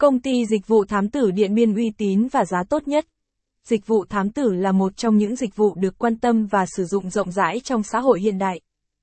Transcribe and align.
Công 0.00 0.20
ty 0.20 0.46
dịch 0.46 0.66
vụ 0.66 0.84
thám 0.84 1.08
tử 1.08 1.30
Điện 1.30 1.54
Biên 1.54 1.74
uy 1.74 1.92
tín 1.98 2.28
và 2.32 2.44
giá 2.44 2.62
tốt 2.68 2.88
nhất. 2.88 3.06
Dịch 3.64 3.86
vụ 3.86 4.04
thám 4.04 4.30
tử 4.30 4.52
là 4.52 4.72
một 4.72 4.96
trong 4.96 5.16
những 5.16 5.36
dịch 5.36 5.56
vụ 5.56 5.74
được 5.74 5.98
quan 5.98 6.18
tâm 6.18 6.46
và 6.46 6.64
sử 6.76 6.84
dụng 6.84 7.10
rộng 7.10 7.30
rãi 7.30 7.60
trong 7.64 7.82
xã 7.82 8.00
hội 8.00 8.20
hiện 8.20 8.38
đại. 8.38 8.60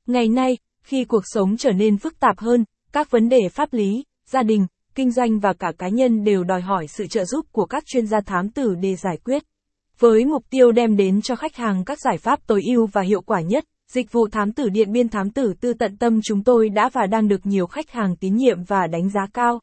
Ngày 0.07 0.27
nay, 0.27 0.57
khi 0.83 1.05
cuộc 1.05 1.21
sống 1.25 1.57
trở 1.57 1.71
nên 1.71 1.97
phức 1.97 2.19
tạp 2.19 2.39
hơn, 2.39 2.65
các 2.91 3.11
vấn 3.11 3.29
đề 3.29 3.49
pháp 3.49 3.73
lý, 3.73 4.03
gia 4.29 4.43
đình, 4.43 4.67
kinh 4.95 5.11
doanh 5.11 5.39
và 5.39 5.53
cả 5.53 5.71
cá 5.77 5.87
nhân 5.87 6.23
đều 6.23 6.43
đòi 6.43 6.61
hỏi 6.61 6.87
sự 6.87 7.07
trợ 7.07 7.25
giúp 7.25 7.45
của 7.51 7.65
các 7.65 7.83
chuyên 7.85 8.07
gia 8.07 8.21
thám 8.21 8.49
tử 8.49 8.75
để 8.81 8.95
giải 8.95 9.17
quyết. 9.23 9.43
Với 9.99 10.25
mục 10.25 10.43
tiêu 10.49 10.71
đem 10.71 10.97
đến 10.97 11.21
cho 11.21 11.35
khách 11.35 11.55
hàng 11.55 11.85
các 11.85 11.99
giải 11.99 12.17
pháp 12.17 12.47
tối 12.47 12.61
ưu 12.75 12.85
và 12.85 13.01
hiệu 13.01 13.21
quả 13.21 13.41
nhất, 13.41 13.65
dịch 13.91 14.11
vụ 14.11 14.27
thám 14.31 14.51
tử 14.51 14.69
Điện 14.69 14.91
Biên 14.91 15.09
Thám 15.09 15.31
tử 15.31 15.53
Tư 15.61 15.73
Tận 15.73 15.97
Tâm 15.97 16.19
chúng 16.23 16.43
tôi 16.43 16.69
đã 16.69 16.89
và 16.93 17.05
đang 17.05 17.27
được 17.27 17.45
nhiều 17.45 17.67
khách 17.67 17.91
hàng 17.91 18.15
tín 18.15 18.35
nhiệm 18.35 18.63
và 18.63 18.87
đánh 18.87 19.09
giá 19.09 19.27
cao. 19.33 19.59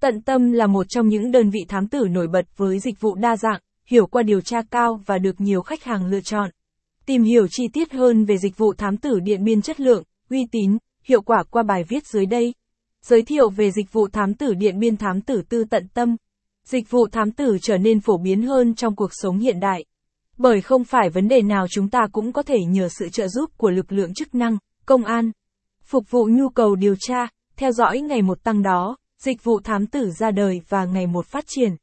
Tận 0.00 0.22
Tâm 0.22 0.52
là 0.52 0.66
một 0.66 0.86
trong 0.88 1.08
những 1.08 1.30
đơn 1.30 1.50
vị 1.50 1.60
thám 1.68 1.88
tử 1.88 2.06
nổi 2.10 2.26
bật 2.26 2.46
với 2.56 2.78
dịch 2.78 3.00
vụ 3.00 3.14
đa 3.14 3.36
dạng, 3.36 3.60
hiểu 3.86 4.06
qua 4.06 4.22
điều 4.22 4.40
tra 4.40 4.62
cao 4.70 5.00
và 5.06 5.18
được 5.18 5.40
nhiều 5.40 5.62
khách 5.62 5.84
hàng 5.84 6.06
lựa 6.06 6.20
chọn. 6.20 6.50
Tìm 7.06 7.22
hiểu 7.22 7.46
chi 7.50 7.68
tiết 7.72 7.92
hơn 7.92 8.24
về 8.24 8.38
dịch 8.38 8.58
vụ 8.58 8.72
thám 8.74 8.96
tử 8.96 9.20
Điện 9.20 9.44
Biên 9.44 9.62
chất 9.62 9.80
lượng, 9.80 10.02
uy 10.30 10.46
tín, 10.52 10.78
hiệu 11.04 11.22
quả 11.22 11.42
qua 11.50 11.62
bài 11.62 11.84
viết 11.88 12.06
dưới 12.06 12.26
đây. 12.26 12.54
Giới 13.02 13.22
thiệu 13.22 13.50
về 13.50 13.70
dịch 13.70 13.92
vụ 13.92 14.08
thám 14.08 14.34
tử 14.34 14.54
Điện 14.54 14.78
Biên 14.78 14.96
Thám 14.96 15.20
tử 15.20 15.42
Tư 15.48 15.64
Tận 15.70 15.88
Tâm. 15.94 16.16
Dịch 16.64 16.90
vụ 16.90 17.06
thám 17.12 17.32
tử 17.32 17.58
trở 17.62 17.78
nên 17.78 18.00
phổ 18.00 18.18
biến 18.18 18.42
hơn 18.42 18.74
trong 18.74 18.96
cuộc 18.96 19.10
sống 19.12 19.38
hiện 19.38 19.60
đại. 19.60 19.84
Bởi 20.36 20.60
không 20.60 20.84
phải 20.84 21.10
vấn 21.10 21.28
đề 21.28 21.42
nào 21.42 21.66
chúng 21.70 21.90
ta 21.90 22.06
cũng 22.12 22.32
có 22.32 22.42
thể 22.42 22.58
nhờ 22.68 22.88
sự 22.98 23.08
trợ 23.08 23.28
giúp 23.28 23.50
của 23.56 23.70
lực 23.70 23.92
lượng 23.92 24.14
chức 24.14 24.34
năng, 24.34 24.58
công 24.86 25.04
an. 25.04 25.30
Phục 25.84 26.10
vụ 26.10 26.28
nhu 26.30 26.48
cầu 26.48 26.74
điều 26.74 26.94
tra, 26.98 27.26
theo 27.56 27.72
dõi 27.72 28.00
ngày 28.00 28.22
một 28.22 28.44
tăng 28.44 28.62
đó, 28.62 28.96
dịch 29.24 29.44
vụ 29.44 29.60
thám 29.60 29.86
tử 29.86 30.10
ra 30.10 30.30
đời 30.30 30.60
và 30.68 30.84
ngày 30.84 31.06
một 31.06 31.26
phát 31.26 31.44
triển. 31.46 31.76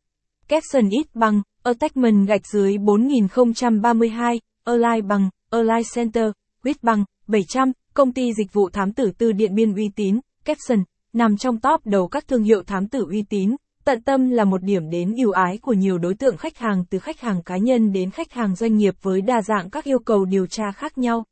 Capson 0.48 0.90
ít 0.90 1.08
bằng, 1.13 1.41
Attachment 1.64 2.27
gạch 2.27 2.48
dưới 2.48 2.77
4032, 2.77 4.39
Align 4.64 5.08
bằng, 5.08 5.30
Align 5.50 5.84
Center, 5.95 6.31
Wit 6.64 6.75
bằng, 6.81 7.06
700, 7.28 7.72
công 7.94 8.14
ty 8.14 8.34
dịch 8.34 8.53
vụ 8.53 8.69
thám 8.69 8.94
tử 8.94 9.12
tư 9.17 9.31
Điện 9.31 9.56
Biên 9.56 9.75
uy 9.75 9.89
tín, 9.95 10.19
Capson, 10.45 10.84
nằm 11.14 11.38
trong 11.38 11.59
top 11.59 11.86
đầu 11.86 12.08
các 12.08 12.28
thương 12.28 12.44
hiệu 12.44 12.64
thám 12.64 12.88
tử 12.88 13.06
uy 13.09 13.23
tín. 13.30 13.56
Tận 13.86 14.02
tâm 14.02 14.30
là 14.30 14.44
một 14.44 14.64
điểm 14.64 14.89
đến 14.89 15.16
ưu 15.16 15.31
ái 15.31 15.58
của 15.58 15.73
nhiều 15.73 15.97
đối 15.97 16.14
tượng 16.14 16.38
khách 16.38 16.58
hàng 16.58 16.84
từ 16.89 17.00
khách 17.00 17.19
hàng 17.19 17.44
cá 17.44 17.58
nhân 17.58 17.92
đến 17.92 18.12
khách 18.12 18.31
hàng 18.31 18.56
doanh 18.56 18.78
nghiệp 18.78 18.95
với 19.02 19.22
đa 19.22 19.42
dạng 19.42 19.69
các 19.69 19.84
yêu 19.84 20.00
cầu 20.00 20.25
điều 20.25 20.47
tra 20.47 20.72
khác 20.72 20.97
nhau. 20.97 21.23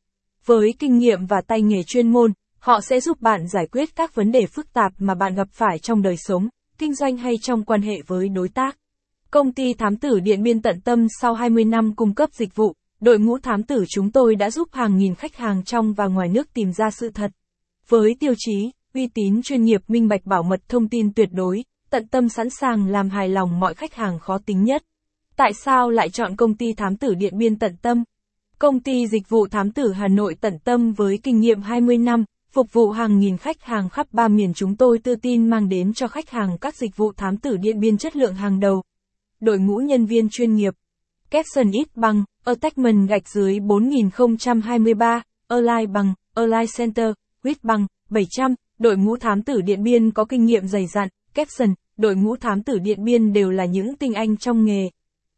Với 0.45 0.73
kinh 0.79 0.97
nghiệm 0.97 1.25
và 1.25 1.41
tay 1.47 1.61
nghề 1.61 1.83
chuyên 1.87 2.11
môn, 2.11 2.33
họ 2.59 2.81
sẽ 2.81 2.99
giúp 2.99 3.21
bạn 3.21 3.47
giải 3.47 3.67
quyết 3.71 3.95
các 3.95 4.15
vấn 4.15 4.31
đề 4.31 4.45
phức 4.45 4.73
tạp 4.73 4.93
mà 4.99 5.15
bạn 5.15 5.35
gặp 5.35 5.47
phải 5.51 5.79
trong 5.79 6.01
đời 6.01 6.15
sống, 6.17 6.49
kinh 6.77 6.95
doanh 6.95 7.17
hay 7.17 7.33
trong 7.41 7.63
quan 7.63 7.81
hệ 7.81 7.95
với 8.07 8.29
đối 8.29 8.49
tác. 8.49 8.77
Công 9.31 9.53
ty 9.53 9.73
thám 9.73 9.97
tử 9.97 10.19
Điện 10.19 10.43
Biên 10.43 10.61
tận 10.61 10.81
tâm 10.81 11.07
sau 11.21 11.33
20 11.33 11.65
năm 11.65 11.95
cung 11.95 12.13
cấp 12.15 12.29
dịch 12.33 12.55
vụ, 12.55 12.73
đội 13.01 13.19
ngũ 13.19 13.37
thám 13.37 13.63
tử 13.63 13.83
chúng 13.89 14.11
tôi 14.11 14.35
đã 14.35 14.51
giúp 14.51 14.67
hàng 14.71 14.97
nghìn 14.97 15.15
khách 15.15 15.35
hàng 15.35 15.63
trong 15.63 15.93
và 15.93 16.07
ngoài 16.07 16.27
nước 16.27 16.53
tìm 16.53 16.71
ra 16.71 16.91
sự 16.91 17.09
thật. 17.09 17.31
Với 17.89 18.15
tiêu 18.19 18.33
chí, 18.37 18.71
uy 18.93 19.07
tín 19.13 19.41
chuyên 19.41 19.63
nghiệp 19.63 19.81
minh 19.87 20.07
bạch 20.07 20.25
bảo 20.25 20.43
mật 20.43 20.59
thông 20.67 20.89
tin 20.89 21.13
tuyệt 21.13 21.29
đối, 21.31 21.63
tận 21.89 22.07
tâm 22.07 22.29
sẵn 22.29 22.49
sàng 22.49 22.87
làm 22.87 23.09
hài 23.09 23.29
lòng 23.29 23.59
mọi 23.59 23.73
khách 23.73 23.93
hàng 23.93 24.19
khó 24.19 24.37
tính 24.45 24.63
nhất. 24.63 24.83
Tại 25.35 25.53
sao 25.53 25.89
lại 25.89 26.09
chọn 26.09 26.35
công 26.35 26.57
ty 26.57 26.73
thám 26.73 26.95
tử 26.95 27.13
Điện 27.13 27.37
Biên 27.37 27.59
tận 27.59 27.75
tâm? 27.81 28.03
Công 28.59 28.79
ty 28.79 29.07
dịch 29.07 29.29
vụ 29.29 29.47
thám 29.47 29.71
tử 29.71 29.91
Hà 29.91 30.07
Nội 30.07 30.35
tận 30.41 30.59
tâm 30.63 30.93
với 30.93 31.19
kinh 31.23 31.39
nghiệm 31.39 31.61
20 31.61 31.97
năm, 31.97 32.25
phục 32.51 32.73
vụ 32.73 32.89
hàng 32.91 33.19
nghìn 33.19 33.37
khách 33.37 33.61
hàng 33.61 33.89
khắp 33.89 34.07
ba 34.11 34.27
miền 34.27 34.53
chúng 34.53 34.75
tôi 34.75 34.99
tự 35.03 35.15
tin 35.15 35.49
mang 35.49 35.69
đến 35.69 35.93
cho 35.93 36.07
khách 36.07 36.29
hàng 36.29 36.57
các 36.61 36.75
dịch 36.75 36.97
vụ 36.97 37.11
thám 37.17 37.37
tử 37.37 37.57
Điện 37.57 37.79
Biên 37.79 37.97
chất 37.97 38.15
lượng 38.15 38.35
hàng 38.35 38.59
đầu. 38.59 38.83
Đội 39.39 39.59
ngũ 39.59 39.77
nhân 39.77 40.05
viên 40.05 40.27
chuyên 40.31 40.55
nghiệp. 40.55 40.73
Capson 41.29 41.71
ít 41.71 41.87
bằng, 41.95 42.23
Attachment 42.45 43.09
gạch 43.09 43.29
dưới 43.29 43.59
4023, 43.59 45.21
Align 45.47 45.93
bằng, 45.93 46.13
Align 46.35 46.65
Center, 46.77 47.13
Quýt 47.43 47.63
bằng, 47.63 47.87
700, 48.09 48.55
đội 48.79 48.97
ngũ 48.97 49.17
thám 49.17 49.43
tử 49.43 49.61
Điện 49.61 49.83
Biên 49.83 50.11
có 50.11 50.25
kinh 50.25 50.45
nghiệm 50.45 50.67
dày 50.67 50.87
dặn, 50.87 51.07
Capson, 51.33 51.73
đội 51.97 52.15
ngũ 52.15 52.35
thám 52.35 52.63
tử 52.63 52.79
Điện 52.79 53.03
Biên 53.03 53.33
đều 53.33 53.49
là 53.51 53.65
những 53.65 53.95
tinh 53.95 54.13
anh 54.13 54.37
trong 54.37 54.65
nghề. 54.65 54.89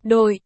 Đội, 0.04 0.40